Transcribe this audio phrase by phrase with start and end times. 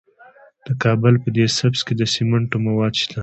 [0.65, 3.17] د کابل په ده سبز کې د سمنټو مواد شته.